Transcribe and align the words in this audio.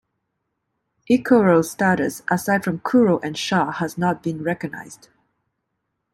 Icoro's 1.11 1.69
status, 1.69 2.23
aside 2.27 2.63
from 2.63 2.79
Kuro 2.79 3.19
and 3.19 3.37
Shah, 3.37 3.71
has 3.73 3.99
not 3.99 4.23
been 4.23 4.41
recognized. 4.43 5.09